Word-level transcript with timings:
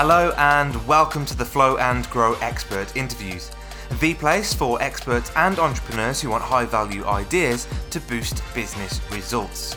Hello 0.00 0.32
and 0.38 0.86
welcome 0.86 1.26
to 1.26 1.36
the 1.36 1.44
Flow 1.44 1.76
and 1.78 2.08
Grow 2.08 2.34
Expert 2.34 2.94
Interviews, 2.96 3.50
the 3.98 4.14
place 4.14 4.54
for 4.54 4.80
experts 4.80 5.32
and 5.34 5.58
entrepreneurs 5.58 6.20
who 6.20 6.30
want 6.30 6.44
high 6.44 6.66
value 6.66 7.04
ideas 7.04 7.66
to 7.90 7.98
boost 8.02 8.40
business 8.54 9.00
results. 9.10 9.76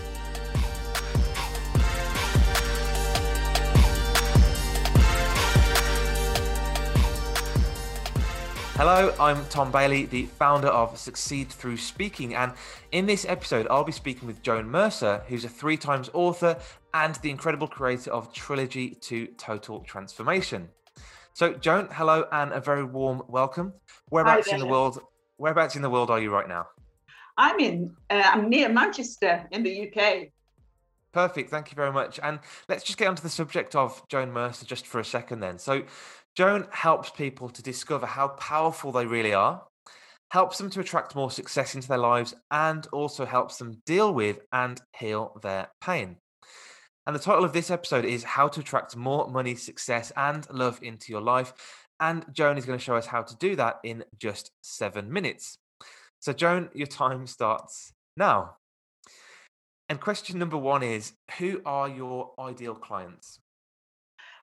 Hello, 8.75 9.13
I'm 9.19 9.45
Tom 9.47 9.71
Bailey, 9.71 10.05
the 10.05 10.25
founder 10.25 10.69
of 10.69 10.97
Succeed 10.97 11.49
Through 11.49 11.77
Speaking, 11.77 12.33
and 12.33 12.53
in 12.91 13.05
this 13.05 13.25
episode, 13.25 13.67
I'll 13.69 13.83
be 13.83 13.91
speaking 13.91 14.27
with 14.27 14.41
Joan 14.41 14.65
Mercer, 14.65 15.21
who's 15.27 15.45
a 15.45 15.49
three 15.49 15.77
times 15.77 16.09
author 16.13 16.57
and 16.93 17.15
the 17.15 17.29
incredible 17.29 17.67
creator 17.67 18.11
of 18.11 18.33
Trilogy 18.33 18.91
to 19.01 19.27
Total 19.37 19.81
Transformation. 19.81 20.69
So, 21.33 21.53
Joan, 21.53 21.89
hello 21.91 22.25
and 22.31 22.51
a 22.53 22.59
very 22.59 22.83
warm 22.83 23.21
welcome. 23.27 23.73
Whereabouts 24.09 24.51
in 24.51 24.59
the 24.59 24.67
world? 24.67 24.99
Whereabouts 25.37 25.75
in 25.75 25.81
the 25.81 25.89
world 25.89 26.09
are 26.09 26.19
you 26.19 26.31
right 26.31 26.47
now? 26.47 26.67
I'm 27.37 27.59
in. 27.59 27.95
Uh, 28.09 28.23
I'm 28.25 28.49
near 28.49 28.69
Manchester 28.69 29.47
in 29.51 29.63
the 29.63 29.89
UK. 29.89 30.29
Perfect. 31.11 31.49
Thank 31.49 31.71
you 31.71 31.75
very 31.75 31.91
much. 31.91 32.19
And 32.23 32.39
let's 32.69 32.83
just 32.83 32.97
get 32.97 33.07
onto 33.07 33.21
the 33.21 33.29
subject 33.29 33.75
of 33.75 34.07
Joan 34.07 34.31
Mercer 34.31 34.65
just 34.65 34.87
for 34.87 34.99
a 34.99 35.05
second, 35.05 35.41
then. 35.41 35.59
So, 35.59 35.83
Joan 36.35 36.67
helps 36.71 37.09
people 37.09 37.49
to 37.49 37.61
discover 37.61 38.05
how 38.05 38.29
powerful 38.29 38.91
they 38.91 39.05
really 39.05 39.33
are, 39.33 39.63
helps 40.29 40.57
them 40.57 40.69
to 40.69 40.79
attract 40.79 41.15
more 41.15 41.29
success 41.29 41.75
into 41.75 41.87
their 41.87 41.97
lives, 41.97 42.33
and 42.51 42.87
also 42.93 43.25
helps 43.25 43.57
them 43.57 43.81
deal 43.85 44.13
with 44.13 44.39
and 44.53 44.81
heal 44.97 45.37
their 45.43 45.67
pain. 45.81 46.17
And 47.05 47.15
the 47.15 47.19
title 47.19 47.43
of 47.43 47.51
this 47.51 47.71
episode 47.71 48.05
is 48.05 48.23
How 48.23 48.47
to 48.47 48.61
Attract 48.61 48.95
More 48.95 49.29
Money, 49.29 49.55
Success, 49.55 50.11
and 50.15 50.47
Love 50.51 50.79
into 50.81 51.11
Your 51.11 51.21
Life. 51.21 51.51
And 51.99 52.25
Joan 52.31 52.57
is 52.57 52.65
going 52.65 52.79
to 52.79 52.83
show 52.83 52.95
us 52.95 53.07
how 53.07 53.23
to 53.23 53.35
do 53.37 53.55
that 53.57 53.79
in 53.83 54.03
just 54.17 54.51
seven 54.61 55.11
minutes. 55.11 55.57
So, 56.19 56.31
Joan, 56.31 56.69
your 56.73 56.87
time 56.87 57.27
starts 57.27 57.91
now. 58.15 58.57
And 59.89 59.99
question 59.99 60.39
number 60.39 60.57
one 60.57 60.83
is 60.83 61.13
Who 61.39 61.61
are 61.65 61.89
your 61.89 62.31
ideal 62.39 62.75
clients? 62.75 63.39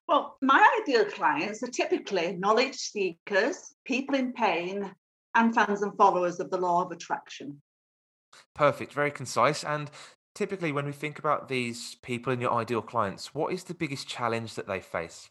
Well, 0.09 0.37
my 0.41 0.81
ideal 0.81 1.05
clients 1.05 1.61
are 1.61 1.67
typically 1.67 2.35
knowledge 2.35 2.73
seekers, 2.73 3.75
people 3.85 4.15
in 4.15 4.33
pain, 4.33 4.91
and 5.35 5.53
fans 5.53 5.83
and 5.83 5.95
followers 5.97 6.39
of 6.39 6.49
the 6.49 6.57
law 6.57 6.83
of 6.83 6.91
attraction. 6.91 7.61
Perfect, 8.55 8.91
very 8.91 9.11
concise. 9.11 9.63
And 9.63 9.91
typically, 10.33 10.71
when 10.71 10.87
we 10.87 10.93
think 10.93 11.19
about 11.19 11.47
these 11.47 11.93
people 12.01 12.33
and 12.33 12.41
your 12.41 12.51
ideal 12.51 12.81
clients, 12.81 13.35
what 13.35 13.53
is 13.53 13.65
the 13.65 13.75
biggest 13.75 14.07
challenge 14.07 14.55
that 14.55 14.65
they 14.65 14.79
face? 14.79 15.29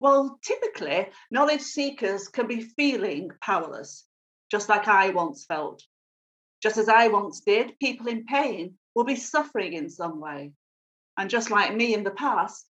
Well, 0.00 0.38
typically, 0.42 1.08
knowledge 1.30 1.60
seekers 1.60 2.28
can 2.28 2.46
be 2.46 2.62
feeling 2.62 3.30
powerless, 3.42 4.06
just 4.50 4.70
like 4.70 4.88
I 4.88 5.10
once 5.10 5.44
felt. 5.44 5.82
Just 6.62 6.78
as 6.78 6.88
I 6.88 7.08
once 7.08 7.42
did, 7.42 7.78
people 7.78 8.08
in 8.08 8.24
pain 8.24 8.78
will 8.94 9.04
be 9.04 9.16
suffering 9.16 9.74
in 9.74 9.90
some 9.90 10.18
way. 10.18 10.52
And 11.18 11.28
just 11.28 11.50
like 11.50 11.76
me 11.76 11.92
in 11.92 12.04
the 12.04 12.10
past, 12.10 12.64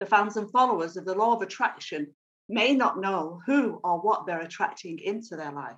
the 0.00 0.06
fans 0.06 0.36
and 0.36 0.50
followers 0.50 0.96
of 0.96 1.04
the 1.04 1.14
law 1.14 1.34
of 1.34 1.42
attraction 1.42 2.08
may 2.48 2.74
not 2.74 3.00
know 3.00 3.40
who 3.46 3.80
or 3.82 4.00
what 4.00 4.26
they're 4.26 4.40
attracting 4.40 4.98
into 5.00 5.36
their 5.36 5.52
life. 5.52 5.76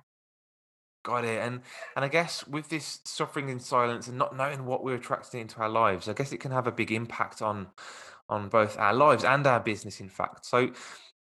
Got 1.03 1.23
it. 1.23 1.41
And 1.41 1.61
and 1.95 2.03
I 2.03 2.09
guess 2.09 2.45
with 2.47 2.67
this 2.69 2.99
suffering 3.05 3.49
in 3.49 3.59
silence 3.59 4.07
and 4.07 4.17
not 4.17 4.35
knowing 4.35 4.65
what 4.65 4.83
we're 4.83 4.95
attracting 4.95 5.39
into 5.41 5.59
our 5.59 5.69
lives, 5.69 6.09
I 6.09 6.13
guess 6.13 6.33
it 6.33 6.39
can 6.39 6.51
have 6.51 6.67
a 6.67 6.71
big 6.71 6.91
impact 6.91 7.41
on 7.41 7.67
on 8.27 8.49
both 8.49 8.77
our 8.77 8.93
lives 8.93 9.23
and 9.23 9.47
our 9.47 9.59
business, 9.59 10.01
in 10.01 10.09
fact. 10.09 10.45
So 10.45 10.69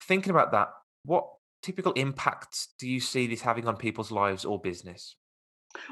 thinking 0.02 0.30
about 0.30 0.52
that, 0.52 0.68
what 1.04 1.26
typical 1.62 1.92
impacts 1.94 2.74
do 2.78 2.86
you 2.86 3.00
see 3.00 3.26
this 3.26 3.40
having 3.40 3.66
on 3.66 3.76
people's 3.76 4.10
lives 4.10 4.44
or 4.44 4.60
business? 4.60 5.16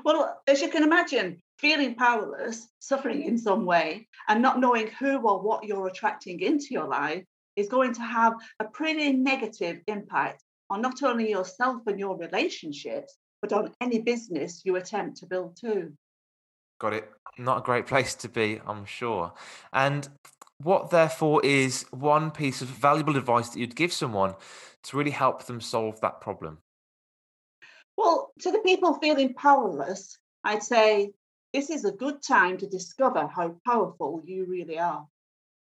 Well, 0.05 0.41
as 0.47 0.61
you 0.61 0.69
can 0.69 0.83
imagine, 0.83 1.43
feeling 1.59 1.95
powerless, 1.95 2.69
suffering 2.79 3.23
in 3.23 3.39
some 3.39 3.65
way, 3.65 4.09
and 4.29 4.43
not 4.43 4.61
knowing 4.61 4.89
who 4.99 5.19
or 5.19 5.41
what 5.41 5.65
you're 5.65 5.87
attracting 5.87 6.41
into 6.41 6.67
your 6.71 6.87
life 6.87 7.25
is 7.57 7.69
going 7.69 7.95
to 7.95 8.03
have 8.03 8.35
a 8.61 8.65
pretty 8.65 9.13
negative 9.13 9.81
impact 9.87 10.43
on 10.71 10.81
not 10.81 11.03
only 11.03 11.31
yourself 11.31 11.83
and 11.87 12.01
your 12.01 12.17
relationships, 12.17 13.17
but 13.41 13.53
on 13.53 13.73
any 13.81 13.99
business 14.01 14.63
you 14.65 14.77
attempt 14.77 15.19
to 15.19 15.27
build 15.27 15.57
too. 15.57 15.93
Got 16.81 16.95
it. 16.95 17.11
Not 17.39 17.59
a 17.59 17.63
great 17.63 17.87
place 17.87 18.15
to 18.17 18.29
be, 18.29 18.61
I'm 18.67 18.85
sure. 18.85 19.33
And 19.73 20.09
what, 20.59 20.91
therefore, 20.91 21.45
is 21.45 21.85
one 21.91 22.31
piece 22.31 22.63
of 22.63 22.69
valuable 22.69 23.17
advice 23.17 23.51
that 23.51 23.59
you'd 23.59 23.77
give 23.77 23.93
someone 23.93 24.35
to 24.85 24.97
really 24.97 25.11
help 25.11 25.45
them 25.45 25.61
solve 25.61 26.01
that 26.01 26.21
problem? 26.21 26.59
Well, 27.97 28.33
to 28.41 28.51
the 28.51 28.61
people 28.61 28.95
feeling 28.95 29.35
powerless, 29.35 30.19
I'd 30.45 30.63
say 30.63 31.13
this 31.53 31.71
is 31.71 31.85
a 31.85 31.93
good 31.93 32.23
time 32.23 32.57
to 32.59 32.67
discover 32.67 33.27
how 33.27 33.57
powerful 33.67 34.23
you 34.25 34.47
really 34.47 34.79
are. 34.79 35.07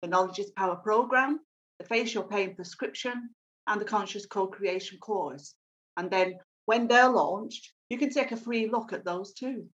the 0.00 0.08
Knowledge 0.08 0.38
is 0.38 0.50
Power 0.52 0.76
program, 0.76 1.40
the 1.78 1.84
Face 1.84 2.14
Your 2.14 2.26
Pain 2.26 2.54
prescription, 2.54 3.34
and 3.66 3.78
the 3.78 3.84
Conscious 3.84 4.24
Co 4.24 4.46
creation 4.46 4.96
course. 4.98 5.54
And 5.98 6.10
then 6.10 6.38
when 6.66 6.86
they're 6.86 7.08
launched, 7.08 7.72
you 7.88 7.98
can 7.98 8.10
take 8.10 8.32
a 8.32 8.36
free 8.36 8.68
look 8.68 8.92
at 8.92 9.04
those 9.04 9.32
too. 9.32 9.66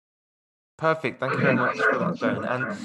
Perfect. 0.77 1.19
Thank 1.19 1.33
you 1.33 1.39
very 1.39 1.55
much 1.55 1.77
for 1.77 1.99
that, 1.99 2.15
Joan. 2.15 2.45
And 2.45 2.77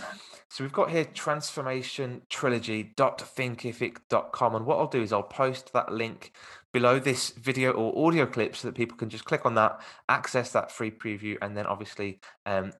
so 0.51 0.65
we've 0.65 0.73
got 0.73 0.91
here 0.91 1.05
transformation 1.05 2.23
trilogy.thinkific.com. 2.31 4.55
And 4.55 4.67
what 4.67 4.79
I'll 4.79 4.87
do 4.87 5.03
is 5.03 5.13
I'll 5.13 5.23
post 5.23 5.73
that 5.73 5.93
link 5.93 6.33
below 6.73 6.99
this 6.99 7.31
video 7.31 7.73
or 7.73 8.07
audio 8.07 8.27
clip 8.27 8.55
so 8.55 8.69
that 8.69 8.75
people 8.75 8.97
can 8.97 9.09
just 9.09 9.25
click 9.25 9.47
on 9.47 9.55
that, 9.55 9.81
access 10.09 10.53
that 10.53 10.71
free 10.71 10.91
preview, 10.91 11.37
and 11.41 11.57
then 11.57 11.67
obviously 11.67 12.21
um, 12.45 12.73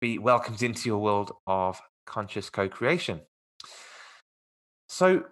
be 0.00 0.18
welcomed 0.18 0.62
into 0.62 0.88
your 0.88 0.98
world 0.98 1.32
of 1.46 1.80
conscious 2.06 2.50
co 2.50 2.68
creation. 2.68 3.20
So 4.88 5.24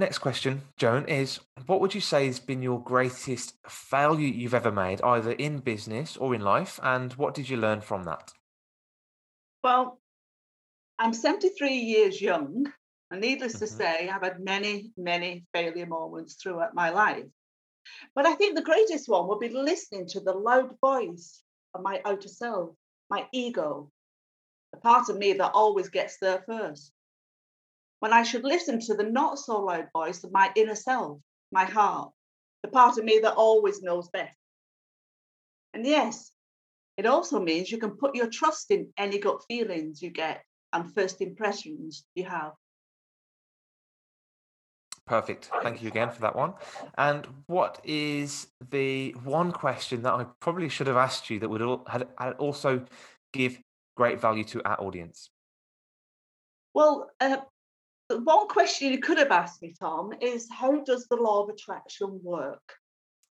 Next 0.00 0.16
question, 0.16 0.62
Joan, 0.78 1.04
is 1.08 1.40
what 1.66 1.82
would 1.82 1.94
you 1.94 2.00
say 2.00 2.24
has 2.24 2.40
been 2.40 2.62
your 2.62 2.82
greatest 2.82 3.52
failure 3.68 4.26
you've 4.26 4.54
ever 4.54 4.72
made, 4.72 5.02
either 5.02 5.32
in 5.32 5.58
business 5.58 6.16
or 6.16 6.34
in 6.34 6.40
life? 6.40 6.80
And 6.82 7.12
what 7.12 7.34
did 7.34 7.50
you 7.50 7.58
learn 7.58 7.82
from 7.82 8.04
that? 8.04 8.32
Well, 9.62 10.00
I'm 10.98 11.12
73 11.12 11.74
years 11.74 12.18
young, 12.18 12.72
and 13.10 13.20
needless 13.20 13.56
mm-hmm. 13.56 13.66
to 13.66 13.70
say, 13.70 14.08
I've 14.08 14.22
had 14.22 14.40
many, 14.40 14.90
many 14.96 15.44
failure 15.52 15.84
moments 15.84 16.36
throughout 16.42 16.74
my 16.74 16.88
life. 16.88 17.26
But 18.14 18.24
I 18.24 18.36
think 18.36 18.56
the 18.56 18.62
greatest 18.62 19.06
one 19.06 19.28
would 19.28 19.40
be 19.40 19.50
listening 19.50 20.06
to 20.08 20.20
the 20.20 20.32
loud 20.32 20.76
voice 20.80 21.42
of 21.74 21.82
my 21.82 22.00
outer 22.06 22.28
self, 22.28 22.70
my 23.10 23.26
ego, 23.34 23.90
the 24.72 24.78
part 24.78 25.10
of 25.10 25.18
me 25.18 25.34
that 25.34 25.52
always 25.52 25.90
gets 25.90 26.16
there 26.22 26.42
first 26.46 26.90
when 28.00 28.12
I 28.12 28.22
should 28.22 28.44
listen 28.44 28.80
to 28.80 28.94
the 28.94 29.04
not 29.04 29.38
so 29.38 29.60
loud 29.60 29.88
voice 29.92 30.24
of 30.24 30.32
my 30.32 30.50
inner 30.56 30.74
self, 30.74 31.20
my 31.52 31.64
heart, 31.64 32.10
the 32.62 32.68
part 32.68 32.98
of 32.98 33.04
me 33.04 33.20
that 33.22 33.34
always 33.34 33.82
knows 33.82 34.08
best. 34.08 34.36
And 35.72 35.86
yes, 35.86 36.32
it 36.96 37.06
also 37.06 37.40
means 37.40 37.70
you 37.70 37.78
can 37.78 37.92
put 37.92 38.16
your 38.16 38.28
trust 38.28 38.70
in 38.70 38.92
any 38.98 39.18
gut 39.18 39.42
feelings 39.46 40.02
you 40.02 40.10
get 40.10 40.42
and 40.72 40.92
first 40.92 41.20
impressions 41.20 42.04
you 42.14 42.24
have. 42.24 42.52
Perfect. 45.06 45.50
Thank 45.62 45.82
you 45.82 45.88
again 45.88 46.10
for 46.10 46.20
that 46.20 46.36
one. 46.36 46.54
And 46.96 47.26
what 47.46 47.80
is 47.84 48.46
the 48.70 49.10
one 49.24 49.50
question 49.50 50.02
that 50.02 50.12
I 50.12 50.24
probably 50.40 50.68
should 50.68 50.86
have 50.86 50.96
asked 50.96 51.28
you 51.30 51.40
that 51.40 51.48
would 51.48 51.62
also 52.38 52.84
give 53.32 53.60
great 53.96 54.20
value 54.20 54.44
to 54.44 54.62
our 54.68 54.80
audience? 54.80 55.30
Well, 56.74 57.10
uh, 57.20 57.38
one 58.18 58.48
question 58.48 58.92
you 58.92 58.98
could 58.98 59.18
have 59.18 59.30
asked 59.30 59.62
me, 59.62 59.74
Tom, 59.78 60.12
is 60.20 60.48
how 60.50 60.82
does 60.82 61.06
the 61.06 61.16
law 61.16 61.42
of 61.42 61.48
attraction 61.48 62.20
work? 62.22 62.74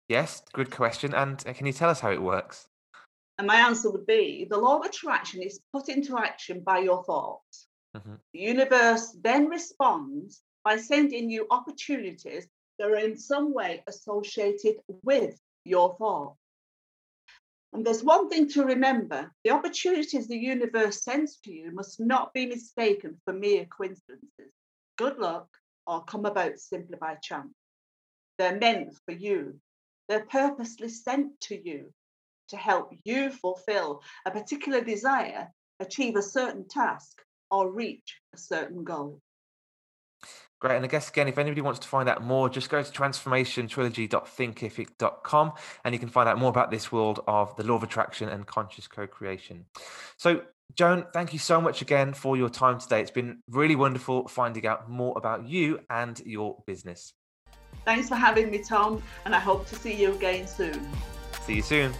Yes, 0.09 0.41
good 0.53 0.71
question. 0.71 1.13
And 1.13 1.43
uh, 1.47 1.53
can 1.53 1.65
you 1.65 1.73
tell 1.73 1.89
us 1.89 1.99
how 1.99 2.11
it 2.11 2.21
works? 2.21 2.67
And 3.37 3.47
my 3.47 3.55
answer 3.55 3.89
would 3.89 4.05
be 4.05 4.47
the 4.49 4.57
law 4.57 4.79
of 4.79 4.85
attraction 4.85 5.41
is 5.41 5.59
put 5.73 5.89
into 5.89 6.17
action 6.17 6.61
by 6.65 6.79
your 6.79 7.03
thoughts. 7.03 7.67
Mm-hmm. 7.95 8.15
The 8.33 8.39
universe 8.39 9.17
then 9.21 9.47
responds 9.47 10.41
by 10.63 10.77
sending 10.77 11.29
you 11.29 11.47
opportunities 11.49 12.47
that 12.79 12.89
are 12.89 12.97
in 12.97 13.17
some 13.17 13.53
way 13.53 13.83
associated 13.87 14.75
with 15.03 15.39
your 15.63 15.95
thought. 15.97 16.35
And 17.73 17.85
there's 17.85 18.03
one 18.03 18.29
thing 18.29 18.47
to 18.51 18.63
remember 18.63 19.31
the 19.43 19.51
opportunities 19.51 20.27
the 20.27 20.37
universe 20.37 21.03
sends 21.03 21.37
to 21.41 21.51
you 21.51 21.73
must 21.73 21.99
not 21.99 22.33
be 22.33 22.45
mistaken 22.45 23.17
for 23.25 23.33
mere 23.33 23.65
coincidences, 23.65 24.53
good 24.97 25.17
luck, 25.17 25.47
or 25.87 26.03
come 26.03 26.25
about 26.25 26.59
simply 26.59 26.97
by 26.99 27.15
chance. 27.15 27.53
They're 28.37 28.57
meant 28.57 28.95
for 29.05 29.13
you, 29.13 29.59
they're 30.07 30.25
purposely 30.25 30.89
sent 30.89 31.39
to 31.41 31.55
you 31.55 31.91
to 32.49 32.57
help 32.57 32.93
you 33.03 33.31
fulfill 33.31 34.01
a 34.25 34.31
particular 34.31 34.81
desire, 34.81 35.49
achieve 35.79 36.15
a 36.15 36.21
certain 36.21 36.67
task, 36.67 37.21
or 37.49 37.71
reach 37.71 38.19
a 38.33 38.37
certain 38.37 38.83
goal. 38.83 39.19
Great. 40.59 40.75
And 40.77 40.85
I 40.85 40.87
guess, 40.87 41.09
again, 41.09 41.27
if 41.27 41.37
anybody 41.37 41.59
wants 41.61 41.81
to 41.81 41.87
find 41.87 42.07
out 42.07 42.23
more, 42.23 42.47
just 42.49 42.69
go 42.69 42.81
to 42.81 42.91
transformationtrilogy.thinkific.com 42.91 45.51
and 45.83 45.93
you 45.93 45.99
can 45.99 46.07
find 46.09 46.29
out 46.29 46.39
more 46.39 46.49
about 46.49 46.71
this 46.71 46.91
world 46.91 47.19
of 47.27 47.55
the 47.57 47.63
law 47.63 47.75
of 47.75 47.83
attraction 47.83 48.29
and 48.29 48.47
conscious 48.47 48.87
co 48.87 49.05
creation. 49.05 49.65
So, 50.17 50.41
Joan, 50.73 51.05
thank 51.13 51.31
you 51.31 51.39
so 51.39 51.61
much 51.61 51.81
again 51.81 52.13
for 52.13 52.35
your 52.35 52.49
time 52.49 52.79
today. 52.79 53.01
It's 53.01 53.11
been 53.11 53.39
really 53.49 53.75
wonderful 53.75 54.27
finding 54.27 54.65
out 54.65 54.89
more 54.89 55.13
about 55.17 55.47
you 55.47 55.79
and 55.89 56.19
your 56.25 56.63
business. 56.65 57.13
Thanks 57.85 58.09
for 58.09 58.15
having 58.15 58.49
me, 58.49 58.63
Tom, 58.63 59.01
and 59.25 59.35
I 59.35 59.39
hope 59.39 59.67
to 59.67 59.75
see 59.75 59.93
you 59.93 60.13
again 60.13 60.47
soon. 60.47 60.89
See 61.43 61.55
you 61.55 61.61
soon. 61.61 61.93